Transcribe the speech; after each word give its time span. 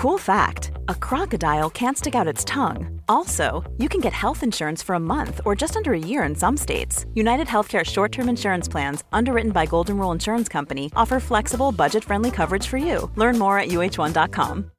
Cool 0.00 0.16
fact 0.16 0.70
a 0.88 0.94
crocodile 0.94 1.68
can't 1.68 1.98
stick 1.98 2.14
out 2.14 2.26
its 2.26 2.42
tongue. 2.44 3.02
Also, 3.06 3.70
you 3.76 3.86
can 3.86 4.00
get 4.00 4.14
health 4.14 4.42
insurance 4.42 4.82
for 4.82 4.94
a 4.94 4.98
month 4.98 5.42
or 5.44 5.54
just 5.54 5.76
under 5.76 5.92
a 5.92 5.98
year 5.98 6.22
in 6.22 6.34
some 6.34 6.56
states. 6.56 7.04
United 7.12 7.46
Healthcare 7.46 7.84
short 7.84 8.10
term 8.10 8.30
insurance 8.30 8.66
plans, 8.66 9.04
underwritten 9.12 9.52
by 9.52 9.66
Golden 9.66 9.98
Rule 9.98 10.10
Insurance 10.10 10.48
Company, 10.48 10.90
offer 10.96 11.20
flexible, 11.20 11.70
budget 11.70 12.02
friendly 12.02 12.30
coverage 12.30 12.66
for 12.66 12.78
you. 12.78 13.10
Learn 13.14 13.38
more 13.38 13.58
at 13.58 13.68
uh1.com. 13.68 14.70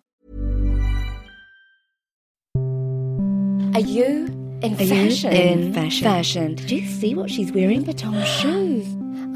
Are 3.75 3.79
you 3.79 4.25
in 4.63 4.73
Are 4.73 4.77
fashion? 4.77 5.31
you 5.35 5.39
in 5.39 5.71
fashion? 5.71 6.03
Fashion. 6.03 6.55
Did 6.55 6.71
you 6.71 6.87
see 6.87 7.13
what 7.13 7.29
she's 7.29 7.51
wearing? 7.51 7.85
Vuitton 7.85 8.25
shoes. 8.25 8.87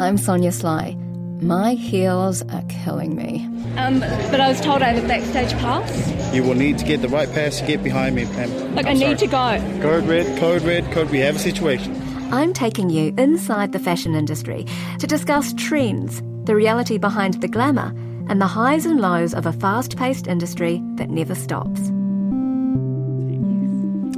I'm 0.01 0.17
Sonia 0.17 0.51
Sly. 0.51 0.97
My 1.41 1.73
heels 1.73 2.41
are 2.43 2.63
killing 2.69 3.15
me. 3.15 3.45
Um, 3.77 3.99
but 3.99 4.39
I 4.39 4.47
was 4.47 4.61
told 4.61 4.81
I 4.81 4.93
have 4.93 5.03
a 5.03 5.07
backstage 5.07 5.51
pass. 5.59 6.33
You 6.33 6.43
will 6.43 6.55
need 6.55 6.77
to 6.77 6.85
get 6.85 7.01
the 7.01 7.09
right 7.09 7.31
pass 7.31 7.59
to 7.59 7.67
get 7.67 7.83
behind 7.83 8.15
me, 8.15 8.25
Pam. 8.25 8.75
Like, 8.75 8.85
I'm 8.85 8.95
I 8.95 8.99
sorry. 8.99 9.09
need 9.11 9.19
to 9.19 9.27
go. 9.27 9.81
Code 9.81 10.05
red, 10.05 10.39
code 10.39 10.61
red, 10.63 10.91
code. 10.91 11.09
We 11.09 11.19
have 11.19 11.35
a 11.35 11.39
situation. 11.39 12.01
I'm 12.31 12.53
taking 12.53 12.89
you 12.89 13.13
inside 13.17 13.73
the 13.73 13.79
fashion 13.79 14.15
industry 14.15 14.65
to 14.99 15.07
discuss 15.07 15.53
trends, 15.53 16.23
the 16.45 16.55
reality 16.55 16.97
behind 16.97 17.35
the 17.41 17.47
glamour, 17.47 17.93
and 18.29 18.41
the 18.41 18.47
highs 18.47 18.85
and 18.85 18.99
lows 18.99 19.33
of 19.33 19.45
a 19.45 19.53
fast 19.53 19.97
paced 19.97 20.27
industry 20.27 20.81
that 20.95 21.09
never 21.09 21.35
stops. 21.35 21.91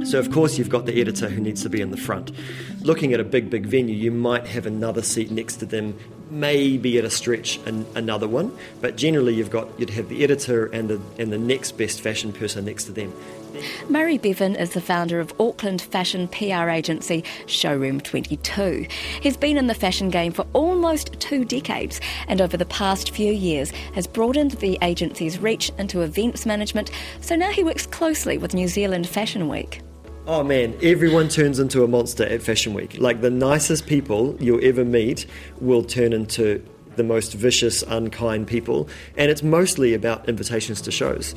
So, 0.08 0.18
of 0.18 0.30
course, 0.30 0.56
you've 0.56 0.70
got 0.70 0.86
the 0.86 0.98
editor 1.00 1.28
who 1.28 1.40
needs 1.40 1.62
to 1.64 1.68
be 1.68 1.80
in 1.82 1.90
the 1.90 1.96
front. 1.98 2.32
Looking 2.80 3.12
at 3.12 3.20
a 3.20 3.24
big, 3.24 3.50
big 3.50 3.66
venue, 3.66 3.94
you 3.94 4.10
might 4.10 4.46
have 4.46 4.64
another 4.64 5.02
seat 5.02 5.30
next 5.30 5.56
to 5.56 5.66
them, 5.66 5.98
maybe 6.30 6.98
at 6.98 7.04
a 7.04 7.10
stretch 7.10 7.58
an, 7.66 7.86
another 7.94 8.28
one, 8.28 8.56
but 8.80 8.96
generally 8.96 9.34
you've 9.34 9.50
got 9.50 9.68
you'd 9.78 9.90
have 9.90 10.08
the 10.08 10.22
editor 10.24 10.66
and 10.66 10.88
the 10.88 11.00
and 11.18 11.32
the 11.32 11.38
next 11.38 11.72
best 11.72 12.00
fashion 12.00 12.32
person 12.32 12.64
next 12.64 12.84
to 12.84 12.92
them. 12.92 13.12
Murray 13.88 14.18
Bevan 14.18 14.54
is 14.56 14.70
the 14.70 14.80
founder 14.80 15.20
of 15.20 15.32
Auckland 15.40 15.80
fashion 15.80 16.28
PR 16.28 16.68
agency 16.68 17.24
Showroom 17.46 18.00
22. 18.00 18.86
He's 19.20 19.36
been 19.36 19.56
in 19.56 19.66
the 19.66 19.74
fashion 19.74 20.10
game 20.10 20.32
for 20.32 20.46
almost 20.52 21.18
two 21.18 21.44
decades 21.44 22.00
and 22.28 22.40
over 22.40 22.56
the 22.56 22.66
past 22.66 23.10
few 23.10 23.32
years 23.32 23.70
has 23.94 24.06
broadened 24.06 24.52
the 24.52 24.78
agency's 24.82 25.38
reach 25.38 25.70
into 25.78 26.02
events 26.02 26.46
management, 26.46 26.90
so 27.20 27.36
now 27.36 27.50
he 27.50 27.64
works 27.64 27.86
closely 27.86 28.38
with 28.38 28.54
New 28.54 28.68
Zealand 28.68 29.08
Fashion 29.08 29.48
Week. 29.48 29.80
Oh 30.30 30.44
man, 30.44 30.76
everyone 30.82 31.30
turns 31.30 31.58
into 31.58 31.82
a 31.84 31.88
monster 31.88 32.22
at 32.22 32.42
Fashion 32.42 32.74
Week. 32.74 32.98
Like 32.98 33.22
the 33.22 33.30
nicest 33.30 33.86
people 33.86 34.36
you'll 34.38 34.62
ever 34.62 34.84
meet 34.84 35.24
will 35.58 35.82
turn 35.82 36.12
into 36.12 36.62
the 36.96 37.02
most 37.02 37.32
vicious, 37.32 37.82
unkind 37.84 38.46
people, 38.46 38.90
and 39.16 39.30
it's 39.30 39.42
mostly 39.42 39.94
about 39.94 40.28
invitations 40.28 40.82
to 40.82 40.90
shows. 40.90 41.34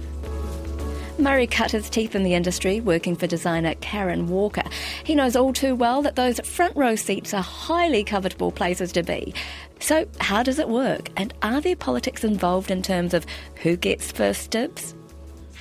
Murray 1.17 1.47
cut 1.47 1.71
his 1.71 1.89
teeth 1.89 2.15
in 2.15 2.23
the 2.23 2.33
industry 2.33 2.81
working 2.81 3.15
for 3.15 3.27
designer 3.27 3.75
Karen 3.75 4.27
Walker. 4.27 4.63
He 5.05 5.15
knows 5.15 5.37
all 5.37 5.53
too 5.53 5.73
well 5.73 6.01
that 6.01 6.17
those 6.17 6.41
front 6.41 6.75
row 6.75 6.97
seats 6.97 7.33
are 7.33 7.41
highly 7.41 8.03
covetable 8.03 8.53
places 8.53 8.91
to 8.91 9.03
be. 9.03 9.33
So, 9.79 10.05
how 10.19 10.43
does 10.43 10.59
it 10.59 10.67
work? 10.67 11.11
And 11.15 11.33
are 11.43 11.61
there 11.61 11.77
politics 11.77 12.25
involved 12.25 12.69
in 12.69 12.81
terms 12.81 13.13
of 13.13 13.25
who 13.63 13.77
gets 13.77 14.11
first 14.11 14.51
dibs? 14.51 14.95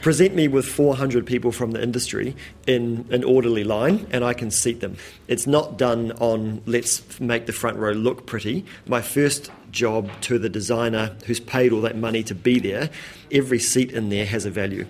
Present 0.01 0.35
me 0.35 0.49
with 0.49 0.65
400 0.65 1.27
people 1.27 1.53
from 1.53 1.73
the 1.73 1.83
industry 1.83 2.35
in 2.67 3.07
an 3.11 3.23
orderly 3.23 3.65
line 3.65 4.07
and 4.11 4.25
I 4.25 4.33
can 4.33 4.51
seat 4.51 4.81
them. 4.81 4.97
It's 5.29 5.47
not 5.47 5.77
done 5.77 6.13
on 6.13 6.63
let's 6.65 7.21
make 7.21 7.45
the 7.45 7.53
front 7.53 7.77
row 7.77 7.93
look 7.93 8.25
pretty. 8.25 8.65
My 8.87 9.03
first 9.03 9.51
job 9.71 10.11
to 10.23 10.39
the 10.39 10.49
designer 10.49 11.15
who's 11.27 11.39
paid 11.39 11.73
all 11.73 11.83
that 11.83 11.99
money 11.99 12.23
to 12.25 12.35
be 12.35 12.59
there, 12.59 12.89
every 13.31 13.59
seat 13.59 13.93
in 13.93 14.09
there 14.09 14.25
has 14.25 14.47
a 14.47 14.51
value. 14.51 14.87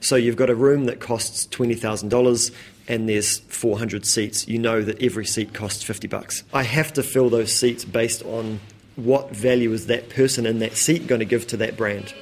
So 0.00 0.16
you've 0.16 0.36
got 0.36 0.50
a 0.50 0.56
room 0.56 0.86
that 0.86 0.98
costs 0.98 1.46
$20,000 1.46 2.50
and 2.88 3.08
there's 3.08 3.38
400 3.38 4.04
seats. 4.04 4.48
You 4.48 4.58
know 4.58 4.82
that 4.82 5.00
every 5.00 5.24
seat 5.24 5.54
costs 5.54 5.84
50 5.84 6.08
bucks. 6.08 6.42
I 6.52 6.64
have 6.64 6.92
to 6.94 7.04
fill 7.04 7.30
those 7.30 7.52
seats 7.52 7.84
based 7.84 8.24
on 8.24 8.58
what 8.96 9.30
value 9.30 9.72
is 9.72 9.86
that 9.86 10.08
person 10.08 10.46
in 10.46 10.58
that 10.58 10.76
seat 10.76 11.06
going 11.06 11.20
to 11.20 11.24
give 11.24 11.46
to 11.48 11.56
that 11.58 11.76
brand. 11.76 12.12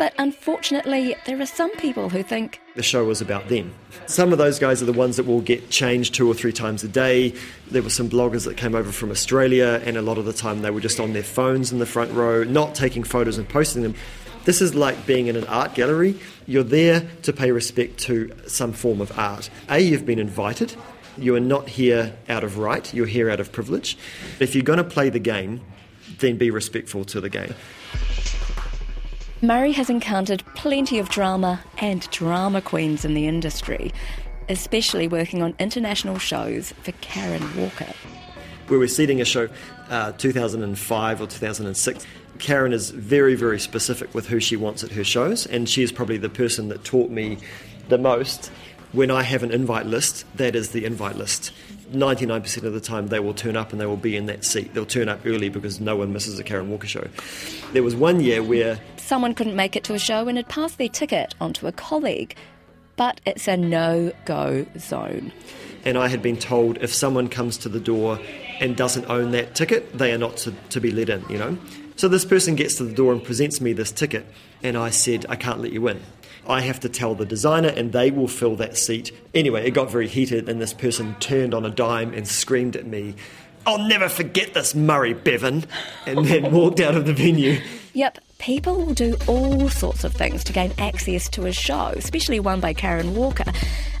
But 0.00 0.14
unfortunately, 0.16 1.14
there 1.26 1.38
are 1.42 1.46
some 1.46 1.70
people 1.76 2.08
who 2.08 2.22
think 2.22 2.58
the 2.74 2.82
show 2.82 3.04
was 3.04 3.20
about 3.20 3.50
them. 3.50 3.74
Some 4.06 4.32
of 4.32 4.38
those 4.38 4.58
guys 4.58 4.80
are 4.80 4.86
the 4.86 4.94
ones 4.94 5.18
that 5.18 5.26
will 5.26 5.42
get 5.42 5.68
changed 5.68 6.14
two 6.14 6.26
or 6.26 6.32
three 6.32 6.54
times 6.54 6.82
a 6.82 6.88
day. 6.88 7.34
There 7.70 7.82
were 7.82 7.90
some 7.90 8.08
bloggers 8.08 8.46
that 8.46 8.56
came 8.56 8.74
over 8.74 8.92
from 8.92 9.10
Australia, 9.10 9.82
and 9.84 9.98
a 9.98 10.02
lot 10.02 10.16
of 10.16 10.24
the 10.24 10.32
time 10.32 10.62
they 10.62 10.70
were 10.70 10.80
just 10.80 11.00
on 11.00 11.12
their 11.12 11.22
phones 11.22 11.70
in 11.70 11.80
the 11.80 11.84
front 11.84 12.12
row, 12.12 12.44
not 12.44 12.74
taking 12.74 13.04
photos 13.04 13.36
and 13.36 13.46
posting 13.46 13.82
them. 13.82 13.94
This 14.46 14.62
is 14.62 14.74
like 14.74 15.04
being 15.04 15.26
in 15.26 15.36
an 15.36 15.44
art 15.48 15.74
gallery. 15.74 16.18
You're 16.46 16.62
there 16.62 17.06
to 17.24 17.34
pay 17.34 17.52
respect 17.52 17.98
to 18.04 18.34
some 18.46 18.72
form 18.72 19.02
of 19.02 19.18
art. 19.18 19.50
A, 19.68 19.80
you've 19.80 20.06
been 20.06 20.18
invited. 20.18 20.74
You 21.18 21.36
are 21.36 21.40
not 21.40 21.68
here 21.68 22.16
out 22.26 22.42
of 22.42 22.56
right, 22.56 22.90
you're 22.94 23.04
here 23.04 23.28
out 23.28 23.38
of 23.38 23.52
privilege. 23.52 23.98
If 24.38 24.54
you're 24.54 24.64
going 24.64 24.78
to 24.78 24.84
play 24.84 25.10
the 25.10 25.18
game, 25.18 25.60
then 26.20 26.38
be 26.38 26.50
respectful 26.50 27.04
to 27.04 27.20
the 27.20 27.28
game. 27.28 27.54
Murray 29.42 29.72
has 29.72 29.88
encountered 29.88 30.44
plenty 30.54 30.98
of 30.98 31.08
drama 31.08 31.60
and 31.78 32.08
drama 32.10 32.60
queens 32.60 33.06
in 33.06 33.14
the 33.14 33.26
industry, 33.26 33.90
especially 34.50 35.08
working 35.08 35.42
on 35.42 35.54
international 35.58 36.18
shows 36.18 36.72
for 36.82 36.92
Karen 37.00 37.56
Walker. 37.56 37.90
We 38.68 38.76
were 38.76 38.86
seating 38.86 39.22
a 39.22 39.24
show 39.24 39.48
uh, 39.88 40.12
2005 40.12 41.22
or 41.22 41.26
2006. 41.26 42.06
Karen 42.38 42.74
is 42.74 42.90
very, 42.90 43.34
very 43.34 43.58
specific 43.58 44.14
with 44.14 44.26
who 44.26 44.40
she 44.40 44.56
wants 44.56 44.84
at 44.84 44.90
her 44.92 45.04
shows, 45.04 45.46
and 45.46 45.66
she 45.66 45.82
is 45.82 45.90
probably 45.90 46.18
the 46.18 46.28
person 46.28 46.68
that 46.68 46.84
taught 46.84 47.10
me 47.10 47.38
the 47.88 47.98
most. 47.98 48.52
When 48.92 49.10
I 49.10 49.22
have 49.22 49.42
an 49.42 49.52
invite 49.52 49.86
list, 49.86 50.24
that 50.36 50.56
is 50.56 50.70
the 50.70 50.84
invite 50.84 51.16
list. 51.16 51.52
99% 51.92 52.62
of 52.64 52.72
the 52.72 52.80
time, 52.80 53.08
they 53.08 53.20
will 53.20 53.34
turn 53.34 53.56
up 53.56 53.72
and 53.72 53.80
they 53.80 53.86
will 53.86 53.96
be 53.96 54.16
in 54.16 54.26
that 54.26 54.44
seat. 54.44 54.74
They'll 54.74 54.84
turn 54.86 55.08
up 55.08 55.20
early 55.24 55.48
because 55.48 55.80
no 55.80 55.96
one 55.96 56.12
misses 56.12 56.38
a 56.38 56.44
Karen 56.44 56.70
Walker 56.70 56.86
show. 56.86 57.06
There 57.72 57.82
was 57.82 57.94
one 57.94 58.20
year 58.20 58.42
where 58.42 58.78
Someone 58.96 59.34
couldn't 59.34 59.56
make 59.56 59.74
it 59.76 59.82
to 59.84 59.94
a 59.94 59.98
show 59.98 60.28
and 60.28 60.36
had 60.36 60.48
passed 60.48 60.78
their 60.78 60.88
ticket 60.88 61.34
onto 61.40 61.66
a 61.66 61.72
colleague. 61.72 62.34
But 62.96 63.20
it's 63.26 63.48
a 63.48 63.56
no 63.56 64.12
go 64.24 64.66
zone. 64.78 65.32
and 65.84 65.96
I 65.96 66.08
had 66.08 66.20
been 66.22 66.36
told 66.36 66.76
if 66.78 66.92
someone 66.92 67.28
comes 67.28 67.56
to 67.58 67.68
the 67.68 67.80
door 67.80 68.18
and 68.60 68.76
doesn't 68.76 69.06
own 69.06 69.32
that 69.32 69.54
ticket, 69.54 69.96
they 69.98 70.12
are 70.12 70.18
not 70.18 70.36
to, 70.38 70.52
to 70.68 70.80
be 70.80 70.92
let 70.92 71.08
in, 71.08 71.24
you 71.28 71.38
know. 71.38 71.58
So 71.96 72.08
this 72.08 72.24
person 72.24 72.54
gets 72.54 72.76
to 72.76 72.84
the 72.84 72.94
door 72.94 73.12
and 73.12 73.22
presents 73.22 73.60
me 73.60 73.72
this 73.72 73.90
ticket, 73.90 74.26
and 74.62 74.76
I 74.76 74.90
said, 74.90 75.26
I 75.28 75.36
can't 75.36 75.60
let 75.60 75.72
you 75.72 75.88
in. 75.88 76.00
I 76.46 76.62
have 76.62 76.80
to 76.80 76.88
tell 76.88 77.14
the 77.14 77.26
designer, 77.26 77.68
and 77.68 77.92
they 77.92 78.10
will 78.10 78.28
fill 78.28 78.56
that 78.56 78.76
seat. 78.76 79.12
Anyway, 79.34 79.66
it 79.66 79.72
got 79.72 79.90
very 79.90 80.08
heated, 80.08 80.48
and 80.48 80.60
this 80.60 80.72
person 80.72 81.16
turned 81.20 81.54
on 81.54 81.64
a 81.64 81.70
dime 81.70 82.14
and 82.14 82.26
screamed 82.28 82.76
at 82.76 82.86
me, 82.86 83.16
I'll 83.66 83.86
never 83.86 84.08
forget 84.08 84.54
this, 84.54 84.74
Murray 84.74 85.12
Bevan, 85.12 85.66
and 86.06 86.24
then 86.24 86.52
walked 86.52 86.80
out 86.80 86.94
of 86.94 87.04
the 87.06 87.12
venue. 87.12 87.60
Yep, 87.92 88.18
people 88.40 88.84
will 88.84 88.94
do 88.94 89.16
all 89.28 89.68
sorts 89.68 90.02
of 90.02 90.14
things 90.14 90.42
to 90.42 90.52
gain 90.52 90.72
access 90.78 91.28
to 91.28 91.44
a 91.46 91.52
show, 91.52 91.92
especially 91.94 92.40
one 92.40 92.58
by 92.58 92.72
Karen 92.72 93.14
Walker, 93.14 93.44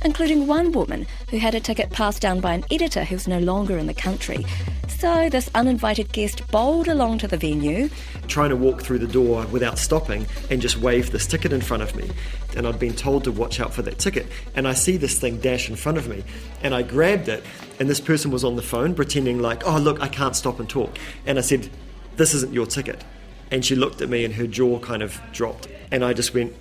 including 0.02 0.46
one 0.46 0.72
woman 0.72 1.06
who 1.28 1.38
had 1.38 1.54
a 1.54 1.60
ticket 1.60 1.90
passed 1.90 2.22
down 2.22 2.40
by 2.40 2.54
an 2.54 2.64
editor 2.70 3.04
who's 3.04 3.28
no 3.28 3.38
longer 3.38 3.76
in 3.76 3.86
the 3.86 3.94
country. 3.94 4.44
So 4.88 5.28
this 5.28 5.50
uninvited 5.54 6.12
guest 6.12 6.46
bowled 6.50 6.88
along 6.88 7.18
to 7.18 7.28
the 7.28 7.36
venue. 7.36 7.90
trying 8.28 8.50
to 8.50 8.56
walk 8.56 8.82
through 8.82 8.98
the 8.98 9.06
door 9.06 9.46
without 9.46 9.78
stopping 9.78 10.26
and 10.50 10.62
just 10.62 10.78
wave 10.78 11.10
this 11.10 11.26
ticket 11.26 11.52
in 11.52 11.60
front 11.60 11.82
of 11.82 11.94
me. 11.94 12.10
And 12.56 12.66
I'd 12.66 12.78
been 12.78 12.96
told 12.96 13.24
to 13.24 13.32
watch 13.32 13.60
out 13.60 13.74
for 13.74 13.82
that 13.82 13.98
ticket. 13.98 14.26
And 14.54 14.66
I 14.66 14.72
see 14.72 14.96
this 14.96 15.18
thing 15.18 15.38
dash 15.38 15.68
in 15.68 15.76
front 15.76 15.98
of 15.98 16.08
me. 16.08 16.24
And 16.62 16.74
I 16.74 16.82
grabbed 16.82 17.28
it, 17.28 17.44
and 17.78 17.90
this 17.90 18.00
person 18.00 18.30
was 18.30 18.44
on 18.44 18.56
the 18.56 18.62
phone 18.62 18.94
pretending 18.94 19.40
like, 19.40 19.66
oh, 19.66 19.78
look, 19.78 20.00
I 20.00 20.08
can't 20.08 20.34
stop 20.34 20.60
and 20.60 20.68
talk. 20.68 20.96
And 21.26 21.38
I 21.38 21.42
said, 21.42 21.68
this 22.16 22.34
isn't 22.34 22.52
your 22.52 22.66
ticket. 22.66 23.04
And 23.50 23.64
she 23.64 23.74
looked 23.74 24.00
at 24.00 24.08
me, 24.08 24.24
and 24.24 24.34
her 24.34 24.46
jaw 24.46 24.78
kind 24.78 25.02
of 25.02 25.20
dropped. 25.32 25.68
And 25.90 26.04
I 26.04 26.12
just 26.12 26.34
went, 26.34 26.54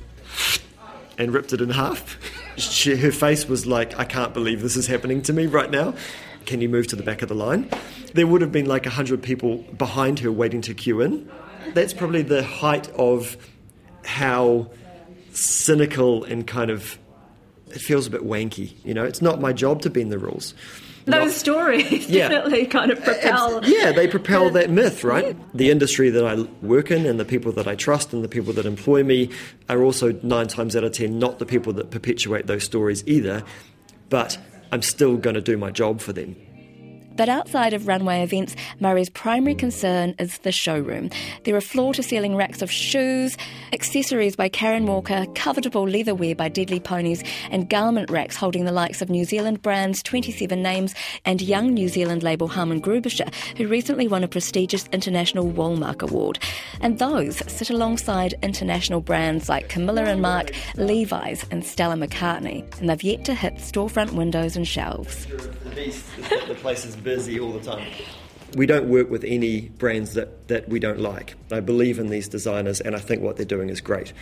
and 1.19 1.33
ripped 1.33 1.53
it 1.53 1.61
in 1.61 1.69
half. 1.69 2.17
She, 2.57 2.95
her 2.95 3.11
face 3.11 3.47
was 3.47 3.67
like, 3.67 3.99
I 3.99 4.05
can't 4.05 4.33
believe 4.33 4.61
this 4.61 4.75
is 4.75 4.87
happening 4.87 5.21
to 5.23 5.33
me 5.33 5.45
right 5.45 5.69
now. 5.69 5.93
Can 6.45 6.61
you 6.61 6.69
move 6.69 6.87
to 6.87 6.95
the 6.95 7.03
back 7.03 7.21
of 7.21 7.29
the 7.29 7.35
line? 7.35 7.69
There 8.13 8.25
would 8.25 8.41
have 8.41 8.51
been 8.51 8.65
like 8.65 8.85
100 8.85 9.21
people 9.21 9.57
behind 9.77 10.19
her 10.19 10.31
waiting 10.31 10.61
to 10.61 10.73
queue 10.73 11.01
in. 11.01 11.29
That's 11.73 11.93
probably 11.93 12.21
the 12.21 12.43
height 12.43 12.89
of 12.91 13.37
how 14.03 14.71
cynical 15.33 16.23
and 16.23 16.47
kind 16.47 16.71
of 16.71 16.97
it 17.67 17.81
feels 17.81 18.07
a 18.07 18.09
bit 18.09 18.21
wanky. 18.21 18.73
You 18.83 18.93
know, 18.93 19.03
it's 19.03 19.21
not 19.21 19.39
my 19.39 19.53
job 19.53 19.81
to 19.83 19.89
bend 19.89 20.11
the 20.11 20.17
rules. 20.17 20.55
Those 21.05 21.25
Not- 21.25 21.31
stories 21.31 22.07
Yeah. 22.09 22.27
definitely 22.29 22.65
kind 22.67 22.91
of 22.91 23.03
propel. 23.03 23.61
yeah, 23.63 23.91
they 23.91 24.07
propel 24.07 24.49
that 24.51 24.69
myth, 24.69 25.03
right? 25.03 25.35
The 25.55 25.71
industry 25.71 26.09
that 26.09 26.25
I 26.25 26.35
work 26.65 26.91
in 26.91 27.05
and 27.05 27.19
the 27.19 27.25
people 27.25 27.51
that 27.53 27.67
I 27.67 27.75
trust 27.75 28.13
and 28.13 28.23
the 28.23 28.27
people 28.27 28.53
that 28.53 28.65
employ 28.65 29.03
me 29.03 29.29
are 29.69 29.81
also 29.83 30.11
nine 30.23 30.47
times 30.47 30.75
out 30.75 30.83
of 30.83 30.91
ten 30.91 31.17
not 31.19 31.39
the 31.39 31.45
people 31.45 31.73
that 31.73 31.89
perpetuate 31.91 32.47
those 32.47 32.63
stories 32.63 33.03
either, 33.07 33.43
but 34.09 34.37
I'm 34.71 34.81
still 34.81 35.17
going 35.17 35.33
to 35.35 35.41
do 35.41 35.57
my 35.57 35.71
job 35.71 35.99
for 36.01 36.13
them. 36.13 36.35
But 37.19 37.27
outside 37.27 37.73
of 37.73 37.85
runway 37.85 38.23
events, 38.23 38.55
Murray's 38.79 39.09
primary 39.09 39.53
concern 39.53 40.15
is 40.19 40.37
the 40.37 40.53
showroom. 40.53 41.09
There 41.43 41.53
are 41.53 41.59
floor 41.59 41.93
to 41.95 42.01
ceiling 42.01 42.37
racks 42.37 42.61
of 42.61 42.71
shoes, 42.71 43.35
accessories 43.73 44.37
by 44.37 44.47
Karen 44.47 44.85
Walker, 44.85 45.25
covetable 45.33 45.85
leatherware 45.85 46.37
by 46.37 46.47
Deadly 46.47 46.79
Ponies, 46.79 47.21
and 47.51 47.69
garment 47.69 48.09
racks 48.09 48.37
holding 48.37 48.63
the 48.63 48.71
likes 48.71 49.01
of 49.01 49.09
New 49.09 49.25
Zealand 49.25 49.61
brands 49.61 50.01
27 50.01 50.63
Names 50.63 50.95
and 51.25 51.41
young 51.41 51.73
New 51.73 51.89
Zealand 51.89 52.23
label 52.23 52.47
Harman 52.47 52.81
Grubiša, 52.81 53.35
who 53.57 53.67
recently 53.67 54.07
won 54.07 54.23
a 54.23 54.27
prestigious 54.29 54.87
International 54.93 55.51
Woolmark 55.51 56.01
Award. 56.01 56.39
And 56.79 56.99
those 56.99 57.43
sit 57.51 57.69
alongside 57.69 58.35
international 58.41 59.01
brands 59.01 59.49
like 59.49 59.67
Camilla 59.67 60.05
and 60.05 60.21
Marc, 60.21 60.53
Levi's, 60.75 61.45
and 61.51 61.65
Stella 61.65 61.95
McCartney. 61.95 62.63
And 62.79 62.89
they've 62.89 63.03
yet 63.03 63.25
to 63.25 63.33
hit 63.33 63.55
storefront 63.55 64.13
windows 64.13 64.55
and 64.55 64.65
shelves. 64.65 65.25
The 65.25 66.55
place 66.55 66.85
is 66.85 66.95
busy 67.09 67.39
all 67.39 67.51
the 67.51 67.59
time. 67.59 67.91
We 68.55 68.67
don't 68.67 68.87
work 68.87 69.09
with 69.09 69.23
any 69.23 69.61
brands 69.61 70.13
that, 70.13 70.47
that 70.47 70.69
we 70.69 70.79
don't 70.79 70.99
like. 70.99 71.35
I 71.51 71.59
believe 71.59 71.97
in 71.97 72.09
these 72.09 72.27
designers 72.27 72.81
and 72.81 72.95
I 72.95 72.99
think 72.99 73.23
what 73.23 73.35
they're 73.35 73.45
doing 73.45 73.69
is 73.69 73.81
great. 73.81 74.13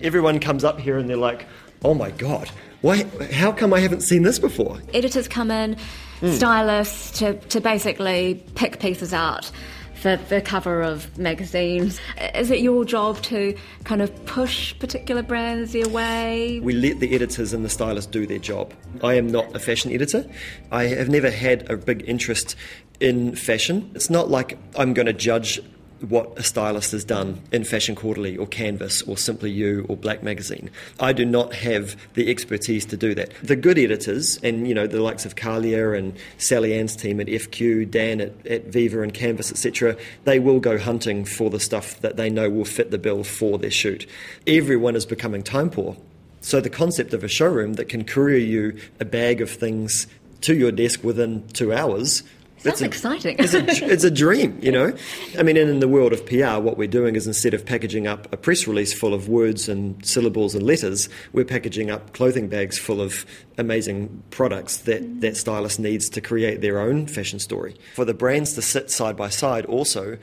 Everyone 0.00 0.40
comes 0.40 0.64
up 0.64 0.80
here 0.80 0.96
and 0.96 1.10
they're 1.10 1.16
like, 1.18 1.46
oh 1.84 1.92
my 1.92 2.10
God, 2.10 2.50
why, 2.80 3.04
how 3.32 3.52
come 3.52 3.74
I 3.74 3.80
haven't 3.80 4.00
seen 4.00 4.22
this 4.22 4.38
before? 4.38 4.80
Editors 4.94 5.28
come 5.28 5.50
in, 5.50 5.76
hmm. 6.20 6.30
stylists 6.30 7.18
to, 7.18 7.34
to 7.48 7.60
basically 7.60 8.42
pick 8.54 8.78
pieces 8.78 9.12
out 9.12 9.50
for 9.96 10.16
the 10.16 10.40
cover 10.40 10.82
of 10.82 11.16
magazines. 11.18 12.00
Is 12.34 12.50
it 12.50 12.60
your 12.60 12.84
job 12.84 13.20
to 13.22 13.56
kind 13.84 14.02
of 14.02 14.26
push 14.26 14.78
particular 14.78 15.22
brands 15.22 15.72
their 15.72 15.88
way? 15.88 16.60
We 16.60 16.72
let 16.72 17.00
the 17.00 17.14
editors 17.14 17.52
and 17.52 17.64
the 17.64 17.68
stylists 17.68 18.10
do 18.10 18.26
their 18.26 18.38
job. 18.38 18.72
I 19.02 19.14
am 19.14 19.28
not 19.28 19.54
a 19.54 19.58
fashion 19.58 19.92
editor. 19.92 20.28
I 20.70 20.84
have 20.84 21.08
never 21.08 21.30
had 21.30 21.70
a 21.70 21.76
big 21.76 22.04
interest 22.08 22.56
in 23.00 23.34
fashion. 23.34 23.90
It's 23.94 24.10
not 24.10 24.30
like 24.30 24.58
I'm 24.76 24.94
going 24.94 25.06
to 25.06 25.12
judge 25.12 25.60
what 26.00 26.38
a 26.38 26.42
stylist 26.42 26.92
has 26.92 27.04
done 27.04 27.40
in 27.52 27.64
Fashion 27.64 27.94
Quarterly 27.94 28.36
or 28.36 28.46
Canvas 28.46 29.02
or 29.02 29.16
Simply 29.16 29.50
You 29.50 29.86
or 29.88 29.96
Black 29.96 30.22
Magazine. 30.22 30.70
I 31.00 31.12
do 31.12 31.24
not 31.24 31.54
have 31.54 31.96
the 32.14 32.30
expertise 32.30 32.84
to 32.86 32.96
do 32.96 33.14
that. 33.14 33.32
The 33.42 33.56
good 33.56 33.78
editors, 33.78 34.38
and 34.42 34.68
you 34.68 34.74
know 34.74 34.86
the 34.86 35.00
likes 35.00 35.24
of 35.24 35.36
Kalia 35.36 35.96
and 35.96 36.16
Sally 36.38 36.78
Ann's 36.78 36.96
team 36.96 37.20
at 37.20 37.26
FQ, 37.26 37.90
Dan 37.90 38.20
at, 38.20 38.46
at 38.46 38.64
Viva 38.66 39.02
and 39.02 39.12
Canvas, 39.12 39.50
etc., 39.50 39.96
they 40.24 40.38
will 40.38 40.60
go 40.60 40.78
hunting 40.78 41.24
for 41.24 41.50
the 41.50 41.60
stuff 41.60 42.00
that 42.00 42.16
they 42.16 42.30
know 42.30 42.50
will 42.50 42.64
fit 42.64 42.90
the 42.90 42.98
bill 42.98 43.24
for 43.24 43.58
their 43.58 43.70
shoot. 43.70 44.06
Everyone 44.46 44.96
is 44.96 45.06
becoming 45.06 45.42
time 45.42 45.70
poor. 45.70 45.96
So 46.40 46.60
the 46.60 46.70
concept 46.70 47.12
of 47.12 47.24
a 47.24 47.28
showroom 47.28 47.74
that 47.74 47.88
can 47.88 48.04
courier 48.04 48.38
you 48.38 48.78
a 49.00 49.04
bag 49.04 49.40
of 49.40 49.50
things 49.50 50.06
to 50.42 50.54
your 50.54 50.70
desk 50.70 51.02
within 51.02 51.46
two 51.48 51.72
hours 51.72 52.22
Sounds 52.58 52.66
it's 52.74 52.82
a- 52.82 52.86
exciting. 52.86 53.36
It's 53.38 53.54
a, 53.54 53.64
it's 53.92 54.04
a 54.04 54.10
dream, 54.10 54.58
you 54.62 54.72
know? 54.72 54.92
I 55.38 55.42
mean, 55.42 55.56
and 55.56 55.68
in 55.68 55.80
the 55.80 55.88
world 55.88 56.12
of 56.12 56.24
PR, 56.24 56.58
what 56.58 56.78
we're 56.78 56.88
doing 56.88 57.14
is 57.14 57.26
instead 57.26 57.54
of 57.54 57.64
packaging 57.66 58.06
up 58.06 58.32
a 58.32 58.36
press 58.36 58.66
release 58.66 58.92
full 58.92 59.12
of 59.14 59.28
words 59.28 59.68
and 59.68 60.04
syllables 60.04 60.54
and 60.54 60.64
letters, 60.64 61.08
we're 61.32 61.44
packaging 61.44 61.90
up 61.90 62.12
clothing 62.14 62.48
bags 62.48 62.78
full 62.78 63.00
of 63.00 63.26
amazing 63.58 64.22
products 64.30 64.78
that 64.78 65.20
that 65.20 65.36
stylist 65.36 65.78
needs 65.78 66.08
to 66.10 66.20
create 66.20 66.60
their 66.60 66.78
own 66.78 67.06
fashion 67.06 67.38
story. 67.38 67.76
For 67.94 68.04
the 68.04 68.14
brands 68.14 68.54
to 68.54 68.62
sit 68.62 68.90
side 68.90 69.16
by 69.16 69.28
side 69.28 69.66
also, 69.66 70.18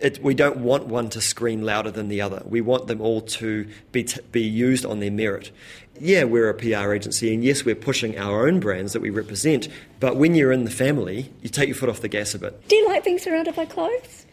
it, 0.00 0.22
we 0.22 0.34
don't 0.34 0.58
want 0.58 0.86
one 0.86 1.10
to 1.10 1.20
scream 1.20 1.62
louder 1.62 1.90
than 1.90 2.08
the 2.08 2.20
other. 2.20 2.42
We 2.46 2.60
want 2.60 2.86
them 2.86 3.00
all 3.00 3.20
to 3.22 3.68
be, 3.92 4.04
t- 4.04 4.20
be 4.32 4.42
used 4.42 4.84
on 4.84 5.00
their 5.00 5.10
merit. 5.10 5.50
Yeah, 6.00 6.24
we're 6.24 6.48
a 6.48 6.54
PR 6.54 6.94
agency, 6.94 7.34
and 7.34 7.44
yes, 7.44 7.64
we're 7.64 7.74
pushing 7.74 8.18
our 8.18 8.46
own 8.46 8.58
brands 8.58 8.94
that 8.94 9.02
we 9.02 9.10
represent, 9.10 9.68
but 10.00 10.16
when 10.16 10.34
you're 10.34 10.52
in 10.52 10.64
the 10.64 10.70
family, 10.70 11.30
you 11.42 11.50
take 11.50 11.68
your 11.68 11.76
foot 11.76 11.90
off 11.90 12.00
the 12.00 12.08
gas 12.08 12.34
a 12.34 12.38
bit. 12.38 12.68
Do 12.68 12.76
you 12.76 12.88
like 12.88 13.04
being 13.04 13.18
surrounded 13.18 13.54
by 13.54 13.66
clothes? 13.66 14.24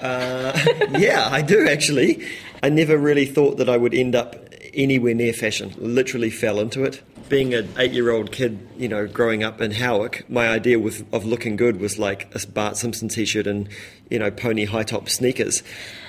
Uh, 0.00 0.58
yeah, 0.98 1.28
I 1.30 1.42
do 1.42 1.68
actually. 1.68 2.26
I 2.62 2.68
never 2.70 2.96
really 2.96 3.26
thought 3.26 3.58
that 3.58 3.68
I 3.68 3.76
would 3.76 3.94
end 3.94 4.16
up 4.16 4.34
anywhere 4.78 5.14
near 5.14 5.34
fashion. 5.34 5.74
Literally 5.76 6.30
fell 6.30 6.60
into 6.60 6.84
it. 6.84 7.02
Being 7.28 7.52
an 7.52 7.68
eight-year-old 7.76 8.32
kid, 8.32 8.66
you 8.78 8.88
know, 8.88 9.06
growing 9.06 9.44
up 9.44 9.60
in 9.60 9.72
Howick, 9.72 10.24
my 10.30 10.48
idea 10.48 10.78
with, 10.78 11.04
of 11.12 11.26
looking 11.26 11.56
good 11.56 11.78
was 11.78 11.98
like 11.98 12.34
a 12.34 12.46
Bart 12.46 12.78
Simpson 12.78 13.08
t-shirt 13.08 13.46
and, 13.46 13.68
you 14.08 14.18
know, 14.18 14.30
pony 14.30 14.64
high-top 14.64 15.10
sneakers. 15.10 15.62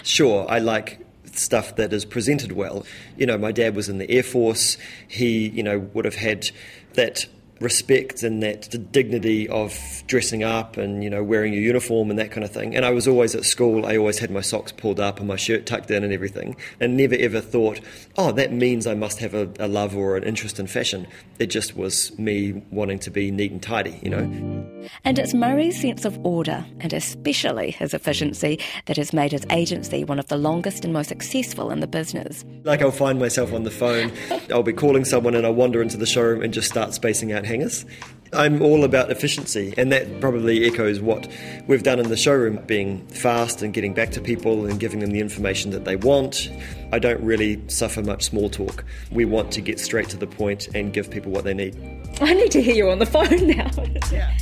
Sure, 0.03 0.45
I 0.49 0.59
like 0.59 1.05
stuff 1.33 1.75
that 1.75 1.91
is 1.91 2.05
presented 2.05 2.53
well. 2.53 2.85
You 3.17 3.25
know, 3.25 3.37
my 3.37 3.51
dad 3.51 3.75
was 3.75 3.89
in 3.89 3.97
the 3.97 4.09
Air 4.09 4.23
Force. 4.23 4.77
He, 5.09 5.49
you 5.49 5.63
know, 5.63 5.79
would 5.79 6.05
have 6.05 6.15
had 6.15 6.49
that 6.93 7.25
respect 7.59 8.23
and 8.23 8.41
that 8.41 8.63
the 8.71 8.77
dignity 8.77 9.47
of 9.49 9.77
dressing 10.07 10.43
up 10.43 10.77
and 10.77 11.03
you 11.03 11.09
know 11.09 11.23
wearing 11.23 11.53
your 11.53 11.61
uniform 11.61 12.09
and 12.09 12.19
that 12.19 12.31
kind 12.31 12.43
of 12.43 12.51
thing. 12.51 12.75
And 12.75 12.85
I 12.85 12.91
was 12.91 13.07
always 13.07 13.35
at 13.35 13.45
school. 13.45 13.85
I 13.85 13.97
always 13.97 14.19
had 14.19 14.31
my 14.31 14.41
socks 14.41 14.71
pulled 14.71 14.99
up 14.99 15.19
and 15.19 15.27
my 15.27 15.35
shirt 15.35 15.65
tucked 15.65 15.91
in 15.91 16.03
and 16.03 16.13
everything, 16.13 16.55
and 16.79 16.95
never 16.97 17.15
ever 17.15 17.41
thought, 17.41 17.79
oh, 18.17 18.31
that 18.31 18.53
means 18.53 18.87
I 18.87 18.93
must 18.93 19.19
have 19.19 19.33
a, 19.33 19.51
a 19.59 19.67
love 19.67 19.95
or 19.95 20.17
an 20.17 20.23
interest 20.23 20.59
in 20.59 20.67
fashion. 20.67 21.07
It 21.39 21.47
just 21.47 21.75
was 21.75 22.17
me 22.17 22.63
wanting 22.71 22.99
to 22.99 23.11
be 23.11 23.31
neat 23.31 23.51
and 23.51 23.61
tidy, 23.61 23.99
you 24.01 24.09
know. 24.09 24.89
And 25.03 25.19
it's 25.19 25.33
Murray's 25.33 25.79
sense 25.79 26.05
of 26.05 26.17
order, 26.25 26.65
and 26.79 26.93
especially 26.93 27.71
his 27.71 27.93
efficiency, 27.93 28.59
that 28.85 28.97
has 28.97 29.13
made 29.13 29.31
his 29.31 29.45
agency 29.49 30.03
one 30.03 30.19
of 30.19 30.27
the 30.27 30.37
longest 30.37 30.83
and 30.83 30.93
most 30.93 31.09
successful 31.09 31.71
in 31.71 31.79
the 31.79 31.87
business. 31.87 32.45
Like 32.63 32.81
I'll 32.81 32.91
find 32.91 33.19
myself 33.19 33.53
on 33.53 33.63
the 33.63 33.71
phone, 33.71 34.11
I'll 34.51 34.63
be 34.63 34.73
calling 34.73 35.05
someone 35.05 35.35
and 35.35 35.45
I'll 35.45 35.53
wander 35.53 35.81
into 35.81 35.97
the 35.97 36.05
showroom 36.05 36.41
and 36.41 36.53
just 36.53 36.69
start 36.69 36.93
spacing 36.93 37.31
out 37.31 37.45
hangers. 37.49 37.85
I'm 38.31 38.61
all 38.61 38.83
about 38.83 39.09
efficiency, 39.09 39.73
and 39.75 39.91
that 39.91 40.21
probably 40.21 40.65
echoes 40.65 40.99
what 40.99 41.27
we've 41.67 41.81
done 41.81 41.99
in 41.99 42.09
the 42.09 42.17
showroom 42.17 42.63
being 42.67 43.05
fast 43.07 43.63
and 43.63 43.73
getting 43.73 43.93
back 43.93 44.11
to 44.11 44.21
people 44.21 44.67
and 44.67 44.79
giving 44.79 44.99
them 44.99 45.11
the 45.11 45.19
information 45.19 45.71
that 45.71 45.85
they 45.85 45.95
want. 45.95 46.51
I 46.91 46.99
don't 46.99 47.21
really 47.21 47.59
suffer 47.67 48.03
much 48.03 48.23
small 48.23 48.49
talk. 48.49 48.85
We 49.11 49.25
want 49.25 49.51
to 49.53 49.61
get 49.61 49.79
straight 49.79 50.09
to 50.09 50.17
the 50.17 50.27
point 50.27 50.67
and 50.75 50.93
give 50.93 51.09
people 51.09 51.31
what 51.31 51.43
they 51.43 51.55
need. 51.55 51.75
I 52.21 52.33
need 52.33 52.51
to 52.51 52.61
hear 52.61 52.75
you 52.75 52.89
on 52.89 52.99
the 52.99 53.05
phone 53.05 53.47
now. 53.47 53.71
yeah. 54.11 54.37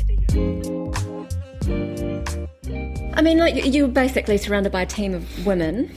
I 3.14 3.22
mean, 3.22 3.38
like 3.40 3.74
you're 3.74 3.88
basically 3.88 4.38
surrounded 4.38 4.72
by 4.72 4.82
a 4.82 4.86
team 4.86 5.14
of 5.14 5.46
women, 5.46 5.96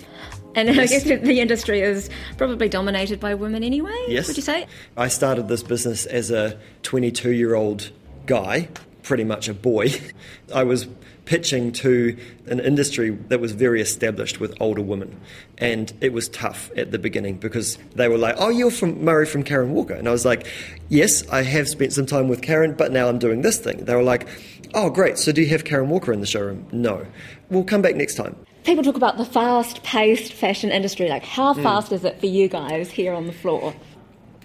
and 0.55 0.71
I 0.71 0.87
guess 0.87 1.05
the, 1.05 1.17
the 1.17 1.41
industry 1.41 1.81
is 1.81 2.11
probably 2.37 2.69
dominated 2.69 3.21
by 3.21 3.35
women 3.35 3.63
anyway. 3.63 3.97
Yes. 4.09 4.29
Would 4.29 4.37
you 4.37 4.43
say? 4.43 4.67
I 4.97 5.09
started 5.09 5.49
this 5.49 5.63
business 5.63 6.07
as 6.07 6.31
a 6.31 6.59
22 6.83 7.33
year 7.33 7.55
old 7.55 7.91
guy, 8.27 8.69
pretty 9.03 9.25
much 9.25 9.49
a 9.49 9.55
boy. 9.55 9.93
I 10.55 10.65
was 10.65 10.87
pitching 11.31 11.71
to 11.71 12.17
an 12.47 12.59
industry 12.59 13.11
that 13.29 13.39
was 13.39 13.53
very 13.53 13.81
established 13.81 14.41
with 14.41 14.53
older 14.61 14.83
women. 14.83 15.21
And 15.59 15.93
it 16.01 16.13
was 16.13 16.29
tough 16.29 16.73
at 16.77 16.91
the 16.91 16.99
beginning 16.99 17.37
because 17.37 17.79
they 17.95 18.09
were 18.09 18.19
like, 18.19 18.35
Oh, 18.39 18.49
you're 18.49 18.73
from 18.73 19.05
Murray 19.05 19.27
from 19.27 19.45
Karen 19.45 19.73
Walker. 19.73 19.95
And 19.95 20.09
I 20.09 20.11
was 20.11 20.25
like, 20.25 20.49
Yes, 20.89 21.29
I 21.29 21.43
have 21.43 21.69
spent 21.69 21.93
some 21.93 22.07
time 22.07 22.27
with 22.27 22.43
Karen, 22.43 22.75
but 22.75 22.91
now 22.91 23.09
I'm 23.09 23.21
doing 23.21 23.43
this 23.43 23.59
thing. 23.59 23.85
They 23.85 23.95
were 23.95 24.03
like, 24.03 24.27
Oh, 24.75 24.91
great. 24.91 25.19
So 25.19 25.31
do 25.31 25.41
you 25.41 25.49
have 25.49 25.65
Karen 25.65 25.89
Walker 25.89 26.13
in 26.13 26.21
the 26.21 26.27
showroom? 26.27 26.67
No. 26.73 27.07
We'll 27.49 27.65
come 27.65 27.83
back 27.83 27.95
next 27.95 28.17
time. 28.17 28.35
People 28.65 28.85
talk 28.85 28.97
about 28.97 29.17
the 29.17 29.25
fast-paced 29.25 30.33
fashion 30.33 30.71
industry. 30.71 31.09
Like, 31.09 31.25
how 31.25 31.55
hmm. 31.55 31.63
fast 31.63 31.93
is 31.93 32.05
it 32.05 32.21
for 32.21 32.27
you 32.27 32.49
guys 32.49 32.91
here 32.91 33.13
on 33.13 33.27
the 33.27 33.33
floor? 33.33 33.75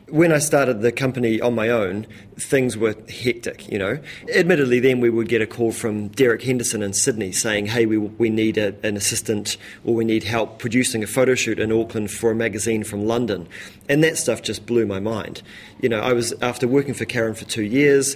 when 0.10 0.32
I 0.32 0.38
started 0.38 0.82
the 0.82 0.92
company 0.92 1.42
on 1.42 1.56
my 1.56 1.70
own, 1.70 2.06
things 2.38 2.78
were 2.78 2.96
hectic, 3.10 3.68
you 3.72 3.80
know. 3.80 4.00
Admittedly, 4.36 4.80
then 4.80 5.00
we 5.00 5.10
would 5.10 5.28
get 5.28 5.42
a 5.42 5.48
call 5.48 5.72
from 5.72 6.10
Derek 6.10 6.44
Henderson 6.44 6.84
in 6.84 6.94
Sydney 6.94 7.32
saying, 7.32 7.68
hey, 7.68 7.86
we, 7.86 7.98
we 7.98 8.30
need 8.30 8.58
a, 8.58 8.76
an 8.84 8.98
assistant 8.98 9.58
or 9.84 9.96
we 9.96 10.06
need 10.06 10.24
help 10.24 10.60
producing 10.60 11.04
a 11.04 11.08
photo 11.08 11.34
shoot 11.34 11.60
in 11.60 11.72
Auckland 11.72 12.12
for 12.12 12.32
a 12.32 12.36
magazine 12.36 12.84
from 12.84 13.06
London. 13.06 13.48
And 13.90 14.04
that 14.04 14.18
stuff 14.18 14.44
just 14.44 14.66
blew 14.66 14.86
my 14.86 15.00
mind. 15.00 15.42
You 15.82 15.90
know, 15.90 16.00
I 16.00 16.14
was, 16.14 16.34
after 16.42 16.68
working 16.68 16.94
for 16.94 17.06
Karen 17.06 17.34
for 17.34 17.46
two 17.46 17.64
years, 17.64 18.16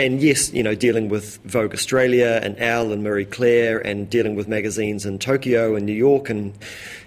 and 0.00 0.22
yes, 0.22 0.50
you 0.52 0.62
know, 0.62 0.74
dealing 0.74 1.10
with 1.10 1.36
Vogue 1.44 1.74
Australia 1.74 2.40
and 2.42 2.58
Elle 2.58 2.90
and 2.90 3.02
Marie 3.04 3.26
Claire 3.26 3.78
and 3.78 4.08
dealing 4.08 4.34
with 4.34 4.48
magazines 4.48 5.04
in 5.04 5.18
Tokyo 5.18 5.76
and 5.76 5.84
New 5.84 5.92
York 5.92 6.30
and, 6.30 6.54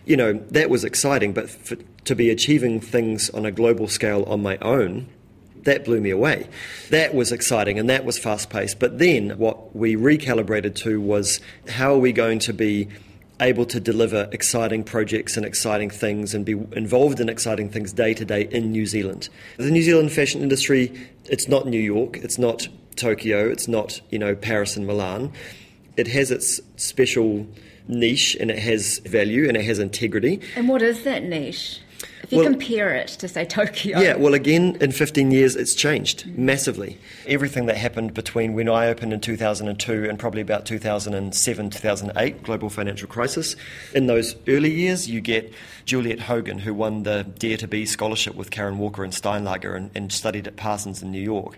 you 0.05 0.15
know, 0.15 0.33
that 0.51 0.69
was 0.69 0.83
exciting. 0.83 1.33
But 1.33 1.49
for, 1.49 1.75
to 1.75 2.15
be 2.15 2.29
achieving 2.29 2.79
things 2.79 3.31
on 3.31 3.47
a 3.47 3.51
global 3.51 3.87
scale 3.87 4.23
on 4.25 4.43
my 4.43 4.57
own, 4.59 5.07
that 5.63 5.85
blew 5.85 6.01
me 6.01 6.11
away. 6.11 6.47
That 6.91 7.15
was 7.15 7.31
exciting 7.31 7.79
and 7.79 7.89
that 7.89 8.05
was 8.05 8.19
fast 8.19 8.51
paced. 8.51 8.77
But 8.77 8.99
then 8.99 9.39
what 9.39 9.75
we 9.75 9.95
recalibrated 9.95 10.75
to 10.83 11.01
was 11.01 11.39
how 11.67 11.95
are 11.95 11.99
we 11.99 12.11
going 12.11 12.37
to 12.39 12.53
be 12.53 12.89
able 13.39 13.65
to 13.65 13.79
deliver 13.79 14.29
exciting 14.31 14.83
projects 14.83 15.35
and 15.35 15.45
exciting 15.45 15.89
things 15.89 16.35
and 16.35 16.45
be 16.45 16.53
involved 16.73 17.19
in 17.19 17.27
exciting 17.27 17.69
things 17.69 17.91
day 17.91 18.13
to 18.13 18.23
day 18.23 18.47
in 18.51 18.71
New 18.71 18.85
Zealand. 18.85 19.29
The 19.57 19.71
New 19.71 19.81
Zealand 19.81 20.11
fashion 20.11 20.43
industry, 20.43 20.91
it's 21.25 21.47
not 21.47 21.65
New 21.65 21.79
York, 21.79 22.17
it's 22.17 22.37
not 22.37 22.67
Tokyo, 22.93 23.49
it's 23.49 23.67
not, 23.67 24.01
you 24.09 24.19
know, 24.19 24.35
Paris 24.35 24.75
and 24.77 24.87
Milan. 24.87 25.31
It 25.97 26.07
has 26.07 26.31
its 26.31 26.59
special 26.75 27.47
niche 27.87 28.35
and 28.39 28.49
it 28.49 28.59
has 28.59 28.99
value 28.99 29.47
and 29.47 29.57
it 29.57 29.65
has 29.65 29.79
integrity. 29.79 30.41
And 30.55 30.69
what 30.69 30.81
is 30.81 31.03
that 31.03 31.23
niche? 31.23 31.79
You 32.33 32.39
Well- 32.39 32.47
compare 32.49 32.93
it 32.95 33.07
to, 33.19 33.27
say, 33.27 33.45
Tokyo. 33.45 33.99
Yeah, 33.99 34.15
well, 34.15 34.33
again, 34.33 34.77
in 34.81 34.91
15 34.91 35.31
years, 35.31 35.55
it's 35.55 35.75
changed 35.75 36.25
massively. 36.37 36.97
Everything 37.27 37.67
that 37.67 37.77
happened 37.77 38.13
between 38.13 38.53
when 38.53 38.67
I 38.67 38.87
opened 38.87 39.13
in 39.13 39.19
2002 39.19 40.07
and 40.09 40.17
probably 40.17 40.41
about 40.41 40.65
2007, 40.65 41.69
2008, 41.69 42.43
global 42.43 42.69
financial 42.69 43.07
crisis. 43.07 43.55
In 43.93 44.07
those 44.07 44.35
early 44.47 44.71
years, 44.71 45.07
you 45.09 45.21
get 45.21 45.53
Juliette 45.85 46.21
Hogan, 46.21 46.59
who 46.59 46.73
won 46.73 47.03
the 47.03 47.23
Dare 47.37 47.57
to 47.57 47.67
Be 47.67 47.85
scholarship 47.85 48.35
with 48.35 48.49
Karen 48.51 48.77
Walker 48.77 49.03
and 49.03 49.13
Steinlager 49.13 49.75
and, 49.75 49.91
and 49.93 50.11
studied 50.11 50.47
at 50.47 50.55
Parsons 50.55 51.01
in 51.03 51.11
New 51.11 51.21
York. 51.21 51.55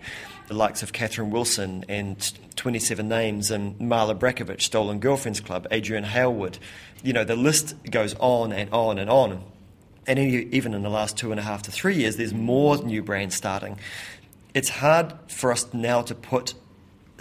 The 0.48 0.54
likes 0.54 0.82
of 0.82 0.92
Catherine 0.92 1.30
Wilson 1.30 1.84
and 1.88 2.32
27 2.56 3.08
Names 3.08 3.50
and 3.50 3.80
Mala 3.80 4.14
Brajkovic, 4.14 4.60
Stolen 4.60 5.00
Girlfriends 5.00 5.40
Club, 5.40 5.66
Adrian 5.70 6.04
Hailwood. 6.04 6.58
You 7.02 7.12
know, 7.12 7.24
the 7.24 7.34
list 7.36 7.74
goes 7.90 8.14
on 8.20 8.52
and 8.52 8.70
on 8.72 8.98
and 8.98 9.10
on. 9.10 9.42
And 10.06 10.18
even 10.18 10.74
in 10.74 10.82
the 10.82 10.88
last 10.88 11.16
two 11.16 11.30
and 11.30 11.40
a 11.40 11.42
half 11.42 11.62
to 11.62 11.70
three 11.70 11.96
years, 11.96 12.16
there's 12.16 12.34
more 12.34 12.76
new 12.78 13.02
brands 13.02 13.34
starting. 13.34 13.78
It's 14.54 14.68
hard 14.68 15.12
for 15.28 15.52
us 15.52 15.72
now 15.74 16.02
to 16.02 16.14
put 16.14 16.54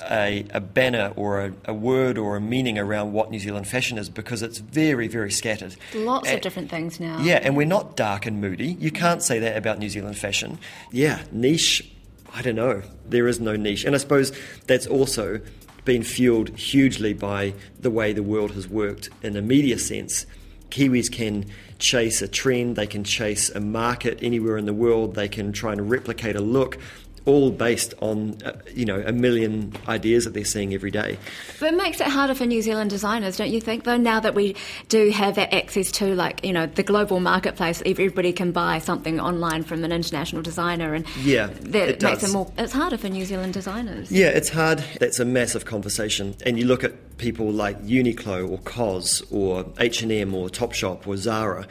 a, 0.09 0.45
a 0.51 0.59
banner 0.59 1.13
or 1.15 1.45
a, 1.45 1.53
a 1.65 1.73
word 1.73 2.17
or 2.17 2.35
a 2.35 2.41
meaning 2.41 2.77
around 2.77 3.13
what 3.13 3.31
New 3.31 3.39
Zealand 3.39 3.67
fashion 3.67 3.97
is 3.97 4.09
because 4.09 4.41
it's 4.41 4.59
very, 4.59 5.07
very 5.07 5.31
scattered. 5.31 5.75
Lots 5.93 6.31
of 6.31 6.41
different 6.41 6.69
things 6.69 6.99
now. 6.99 7.19
Yeah, 7.21 7.39
and 7.41 7.55
we're 7.55 7.65
not 7.65 7.95
dark 7.95 8.25
and 8.25 8.41
moody. 8.41 8.73
You 8.79 8.91
can't 8.91 9.23
say 9.23 9.39
that 9.39 9.57
about 9.57 9.79
New 9.79 9.89
Zealand 9.89 10.17
fashion. 10.17 10.59
Yeah, 10.91 11.23
niche, 11.31 11.89
I 12.33 12.41
don't 12.41 12.55
know. 12.55 12.81
There 13.07 13.27
is 13.27 13.39
no 13.39 13.55
niche. 13.55 13.85
And 13.85 13.95
I 13.95 13.97
suppose 13.97 14.31
that's 14.67 14.87
also 14.87 15.39
been 15.85 16.03
fueled 16.03 16.49
hugely 16.57 17.13
by 17.13 17.53
the 17.79 17.91
way 17.91 18.11
the 18.11 18.23
world 18.23 18.51
has 18.51 18.67
worked 18.67 19.09
in 19.21 19.35
a 19.37 19.41
media 19.41 19.77
sense. 19.77 20.25
Kiwis 20.69 21.11
can 21.11 21.45
chase 21.85 22.23
a 22.23 22.27
trend, 22.27 22.75
they 22.75 22.87
can 22.87 23.03
chase 23.03 23.51
a 23.51 23.59
market 23.59 24.17
anywhere 24.21 24.57
in 24.57 24.65
the 24.65 24.73
world, 24.73 25.13
they 25.13 25.29
can 25.29 25.53
try 25.53 25.71
and 25.71 25.87
replicate 25.89 26.35
a 26.35 26.41
look, 26.41 26.79
all 27.25 27.49
based 27.51 27.93
on, 28.01 28.37
uh, 28.45 28.53
you 28.73 28.85
know, 28.85 29.01
a 29.05 29.11
million 29.11 29.73
ideas 29.87 30.25
that 30.25 30.33
they're 30.33 30.45
seeing 30.45 30.73
every 30.73 30.91
day. 30.91 31.17
But 31.59 31.73
it 31.73 31.77
makes 31.77 31.99
it 31.99 32.07
harder 32.07 32.35
for 32.35 32.45
New 32.45 32.61
Zealand 32.61 32.91
designers, 32.91 33.37
don't 33.37 33.49
you 33.49 33.59
think, 33.59 33.83
though, 33.83 33.97
now 33.97 34.19
that 34.19 34.35
we 34.35 34.55
do 34.89 35.09
have 35.09 35.35
that 35.35 35.53
access 35.53 35.91
to, 35.93 36.13
like, 36.15 36.45
you 36.45 36.53
know, 36.53 36.67
the 36.67 36.83
global 36.83 37.19
marketplace, 37.19 37.81
everybody 37.85 38.31
can 38.31 38.51
buy 38.51 38.79
something 38.79 39.19
online 39.19 39.63
from 39.63 39.83
an 39.83 39.91
international 39.91 40.41
designer, 40.41 40.93
and 40.93 41.05
Yeah, 41.23 41.47
that 41.47 41.89
it 41.89 42.01
makes 42.03 42.21
does. 42.21 42.29
it 42.29 42.33
more, 42.33 42.51
it's 42.57 42.73
harder 42.73 42.97
for 42.97 43.09
New 43.09 43.25
Zealand 43.25 43.53
designers. 43.53 44.11
Yeah, 44.11 44.27
it's 44.27 44.49
hard. 44.49 44.83
That's 44.99 45.19
a 45.19 45.25
massive 45.25 45.65
conversation. 45.65 46.35
And 46.45 46.59
you 46.59 46.65
look 46.65 46.83
at 46.83 47.17
people 47.17 47.51
like 47.51 47.81
Uniqlo 47.83 48.49
or 48.49 48.59
COS 48.59 49.21
or 49.31 49.65
H&M 49.79 50.35
or 50.35 50.49
Topshop 50.49 51.07
or 51.07 51.17
Zara 51.17 51.65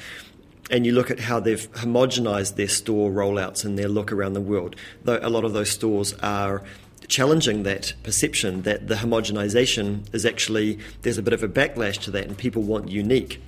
and 0.71 0.87
you 0.87 0.93
look 0.93 1.11
at 1.11 1.21
how 1.21 1.41
they've 1.41 1.71
homogenized 1.73 2.57
their 2.57 2.69
store 2.69 3.11
rollouts 3.11 3.65
and 3.65 3.79
their 3.79 3.89
look 3.89 4.13
around 4.13 4.33
the 4.33 4.41
world. 4.41 4.77
Though 5.05 5.19
a 5.21 5.29
lot 5.29 5.45
of 5.45 5.53
those 5.53 5.71
stores 5.71 6.15
are 6.23 6.63
challenging 7.09 7.65
that 7.65 7.93
perception 8.03 8.63
that 8.63 8.89
the 8.89 8.95
homogenization 8.95 10.13
is 10.15 10.25
actually 10.25 10.79
there's 11.03 11.19
a 11.19 11.23
bit 11.23 11.35
of 11.35 11.43
a 11.43 11.49
backlash 11.49 11.99
to 11.99 12.11
that 12.11 12.27
and 12.27 12.37
people 12.37 12.63
want 12.63 12.89
unique. 12.89 13.43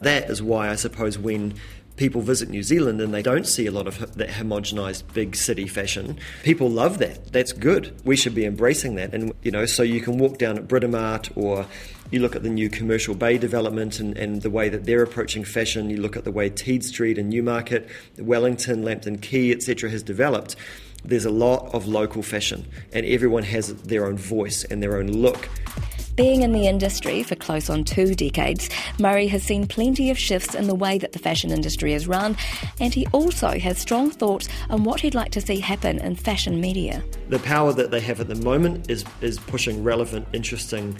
That 0.00 0.28
is 0.30 0.42
why 0.42 0.68
I 0.68 0.74
suppose 0.74 1.16
when 1.18 1.54
people 1.98 2.22
visit 2.22 2.48
New 2.48 2.62
Zealand 2.62 3.00
and 3.00 3.12
they 3.12 3.22
don't 3.22 3.46
see 3.46 3.66
a 3.66 3.72
lot 3.72 3.86
of 3.86 4.16
that 4.16 4.28
homogenized 4.30 5.02
big 5.12 5.36
city 5.36 5.66
fashion, 5.66 6.18
people 6.44 6.70
love 6.70 6.98
that. 6.98 7.32
That's 7.32 7.52
good. 7.52 7.94
We 8.04 8.16
should 8.16 8.34
be 8.34 8.44
embracing 8.44 8.94
that. 8.94 9.12
And, 9.12 9.32
you 9.42 9.50
know, 9.50 9.66
so 9.66 9.82
you 9.82 10.00
can 10.00 10.16
walk 10.18 10.38
down 10.38 10.56
at 10.56 10.68
Britomart 10.68 11.30
or 11.36 11.66
you 12.10 12.20
look 12.20 12.34
at 12.34 12.42
the 12.42 12.48
new 12.48 12.68
Commercial 12.68 13.14
Bay 13.14 13.38
development 13.38 14.00
and, 14.00 14.16
and 14.16 14.42
the 14.42 14.50
way 14.50 14.68
that 14.68 14.84
they're 14.84 15.02
approaching 15.02 15.44
fashion. 15.44 15.90
You 15.90 15.98
look 15.98 16.16
at 16.16 16.24
the 16.24 16.32
way 16.32 16.48
Teed 16.48 16.84
Street 16.84 17.18
and 17.18 17.28
Newmarket, 17.28 17.88
Wellington, 18.18 18.82
Lambton 18.82 19.18
Quay, 19.18 19.52
etc., 19.52 19.90
has 19.90 20.02
developed. 20.02 20.56
There's 21.04 21.24
a 21.24 21.30
lot 21.30 21.72
of 21.74 21.86
local 21.86 22.22
fashion, 22.22 22.66
and 22.92 23.06
everyone 23.06 23.44
has 23.44 23.74
their 23.82 24.06
own 24.06 24.16
voice 24.16 24.64
and 24.64 24.82
their 24.82 24.96
own 24.96 25.08
look. 25.08 25.48
Being 26.18 26.42
in 26.42 26.50
the 26.50 26.66
industry 26.66 27.22
for 27.22 27.36
close 27.36 27.70
on 27.70 27.84
two 27.84 28.12
decades, 28.12 28.68
Murray 28.98 29.28
has 29.28 29.44
seen 29.44 29.68
plenty 29.68 30.10
of 30.10 30.18
shifts 30.18 30.52
in 30.52 30.66
the 30.66 30.74
way 30.74 30.98
that 30.98 31.12
the 31.12 31.20
fashion 31.20 31.52
industry 31.52 31.92
is 31.92 32.08
run, 32.08 32.36
and 32.80 32.92
he 32.92 33.06
also 33.12 33.50
has 33.50 33.78
strong 33.78 34.10
thoughts 34.10 34.48
on 34.68 34.82
what 34.82 34.98
he'd 34.98 35.14
like 35.14 35.30
to 35.30 35.40
see 35.40 35.60
happen 35.60 36.00
in 36.00 36.16
fashion 36.16 36.60
media. 36.60 37.04
the 37.28 37.38
power 37.38 37.72
that 37.72 37.92
they 37.92 38.00
have 38.00 38.18
at 38.18 38.26
the 38.26 38.34
moment 38.34 38.90
is 38.90 39.04
is 39.20 39.38
pushing 39.38 39.84
relevant, 39.84 40.26
interesting, 40.32 40.98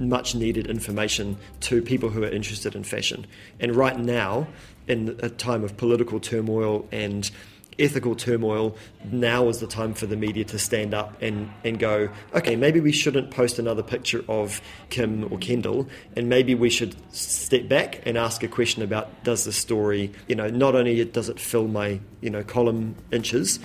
much 0.00 0.34
needed 0.34 0.66
information 0.66 1.36
to 1.60 1.80
people 1.80 2.08
who 2.08 2.24
are 2.24 2.30
interested 2.30 2.74
in 2.74 2.82
fashion. 2.82 3.24
And 3.60 3.76
right 3.76 3.96
now, 3.96 4.48
in 4.88 5.16
a 5.22 5.28
time 5.28 5.62
of 5.62 5.76
political 5.76 6.18
turmoil 6.18 6.88
and 6.90 7.30
ethical 7.78 8.14
turmoil, 8.14 8.76
now 9.10 9.48
is 9.48 9.60
the 9.60 9.66
time 9.66 9.94
for 9.94 10.06
the 10.06 10.16
media 10.16 10.44
to 10.44 10.58
stand 10.58 10.94
up 10.94 11.20
and, 11.20 11.50
and 11.64 11.78
go, 11.78 12.08
okay, 12.34 12.56
maybe 12.56 12.80
we 12.80 12.92
shouldn't 12.92 13.30
post 13.30 13.58
another 13.58 13.82
picture 13.82 14.24
of 14.28 14.60
Kim 14.90 15.30
or 15.32 15.38
Kendall, 15.38 15.86
and 16.16 16.28
maybe 16.28 16.54
we 16.54 16.70
should 16.70 16.96
step 17.14 17.68
back 17.68 18.02
and 18.06 18.16
ask 18.16 18.42
a 18.42 18.48
question 18.48 18.82
about 18.82 19.24
does 19.24 19.44
the 19.44 19.52
story, 19.52 20.12
you 20.28 20.34
know, 20.34 20.48
not 20.48 20.74
only 20.74 21.04
does 21.04 21.28
it 21.28 21.38
fill 21.38 21.68
my, 21.68 22.00
you 22.20 22.30
know, 22.30 22.42
column 22.42 22.94
inches, 23.12 23.58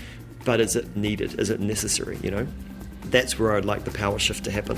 but 0.43 0.59
is 0.59 0.75
it 0.75 0.95
needed? 0.95 1.39
Is 1.39 1.49
it 1.49 1.59
necessary? 1.59 2.17
You 2.23 2.31
know, 2.31 2.47
that's 3.05 3.37
where 3.37 3.55
I'd 3.55 3.65
like 3.65 3.83
the 3.83 3.91
power 3.91 4.19
shift 4.19 4.43
to 4.45 4.51
happen. 4.51 4.77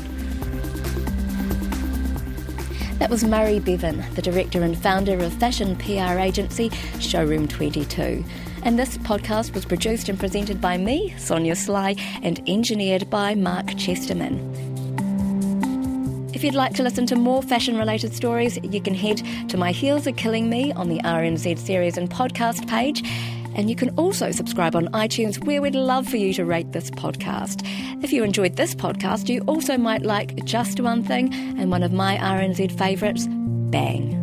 That 2.99 3.09
was 3.09 3.23
Murray 3.23 3.59
Bevan, 3.59 4.03
the 4.13 4.21
director 4.21 4.63
and 4.63 4.77
founder 4.77 5.17
of 5.17 5.33
fashion 5.33 5.75
PR 5.75 6.19
agency 6.19 6.69
Showroom 6.99 7.47
22. 7.47 8.23
And 8.63 8.79
this 8.79 8.97
podcast 8.99 9.53
was 9.53 9.65
produced 9.65 10.07
and 10.07 10.17
presented 10.17 10.61
by 10.61 10.77
me, 10.77 11.13
Sonia 11.17 11.55
Sly, 11.55 11.95
and 12.21 12.41
engineered 12.47 13.09
by 13.09 13.35
Mark 13.35 13.75
Chesterman. 13.77 14.39
If 16.33 16.45
you'd 16.45 16.55
like 16.55 16.73
to 16.75 16.83
listen 16.83 17.05
to 17.07 17.17
more 17.17 17.43
fashion 17.43 17.77
related 17.77 18.13
stories, 18.13 18.57
you 18.63 18.81
can 18.81 18.95
head 18.95 19.21
to 19.49 19.57
My 19.57 19.71
Heels 19.71 20.07
Are 20.07 20.13
Killing 20.13 20.49
Me 20.49 20.71
on 20.73 20.87
the 20.87 20.99
RNZ 20.99 21.57
series 21.59 21.97
and 21.97 22.09
podcast 22.09 22.67
page. 22.69 23.03
And 23.55 23.69
you 23.69 23.75
can 23.75 23.89
also 23.97 24.31
subscribe 24.31 24.75
on 24.75 24.87
iTunes, 24.93 25.43
where 25.45 25.61
we'd 25.61 25.75
love 25.75 26.07
for 26.07 26.17
you 26.17 26.33
to 26.33 26.45
rate 26.45 26.71
this 26.71 26.89
podcast. 26.89 27.67
If 28.01 28.11
you 28.13 28.23
enjoyed 28.23 28.55
this 28.55 28.73
podcast, 28.73 29.29
you 29.29 29.41
also 29.41 29.77
might 29.77 30.03
like 30.03 30.43
Just 30.45 30.79
One 30.79 31.03
Thing 31.03 31.33
and 31.59 31.69
one 31.69 31.83
of 31.83 31.91
my 31.91 32.17
RNZ 32.17 32.77
favourites, 32.77 33.27
Bang. 33.29 34.22